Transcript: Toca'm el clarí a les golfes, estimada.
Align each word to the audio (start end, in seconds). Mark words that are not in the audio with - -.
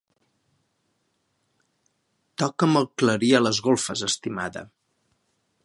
Toca'm 2.43 2.81
el 2.81 2.89
clarí 3.03 3.29
a 3.41 3.43
les 3.49 3.61
golfes, 3.69 4.05
estimada. 4.09 4.65